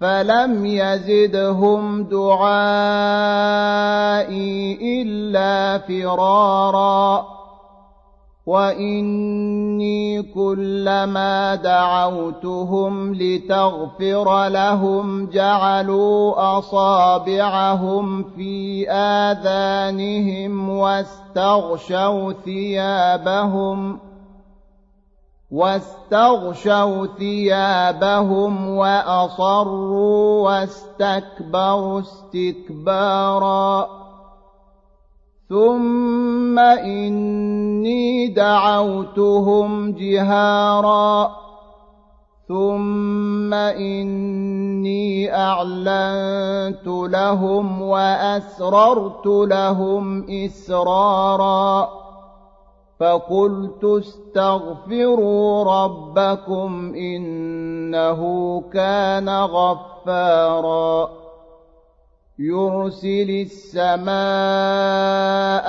فلم 0.00 0.66
يزدهم 0.66 2.02
دعائي 2.02 3.08
إلا 5.02 5.78
فرارا 5.78 7.26
وإني 8.46 10.22
كلما 10.22 11.54
دعوتهم 11.54 13.14
لتغفر 13.14 14.48
لهم 14.48 15.26
جعلوا 15.30 16.58
أصابعهم 16.58 18.24
في 18.24 18.90
آذانهم 18.90 20.68
واستغشوا 20.68 22.32
ثيابهم 22.44 23.96
ۖ 23.96 24.07
واستغشوا 25.50 27.06
ثيابهم 27.06 28.68
وأصروا 28.68 30.50
واستكبروا 30.50 32.00
استكبارا. 32.00 33.88
ثم 35.48 36.58
إني 36.58 38.26
دعوتهم 38.28 39.92
جهارا. 39.92 41.30
ثم 42.48 43.54
إني 43.54 45.34
أعلنت 45.34 46.86
لهم 46.86 47.82
وأسررت 47.82 49.26
لهم 49.26 50.26
إسرارا. 50.30 52.07
فقلت 53.00 53.84
استغفروا 53.84 55.64
ربكم 55.84 56.94
إنه 56.94 58.20
كان 58.72 59.28
غفارا. 59.28 61.10
يرسل 62.38 63.46
السماء 63.46 64.10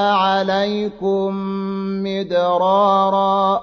عليكم 0.00 1.34
مدرارا. 2.02 3.62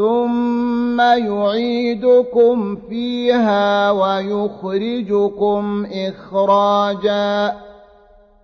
ثم 0.00 1.00
يعيدكم 1.00 2.76
فيها 2.88 3.90
ويخرجكم 3.90 5.86
إخراجا 5.92 7.56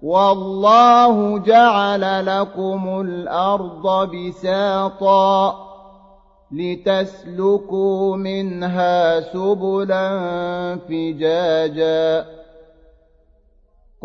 والله 0.02 1.38
جعل 1.38 2.26
لكم 2.26 3.00
الأرض 3.00 4.10
بساطا 4.10 5.56
لتسلكوا 6.52 8.16
منها 8.16 9.20
سبلا 9.20 10.08
فجاجا 10.88 12.24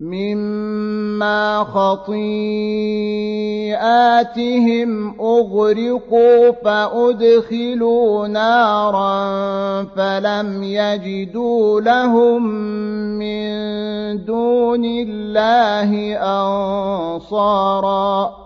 مما 0.00 1.64
خطيئاتهم 1.64 2.10
أغرقوا 5.20 6.50
فأدخلوا 6.64 8.28
نارا 8.28 9.84
فلم 9.84 10.62
يجدوا 10.62 11.80
لهم 11.80 12.42
من 13.18 13.56
دون 14.24 14.84
الله 14.84 16.16
أنصارا 17.16 18.45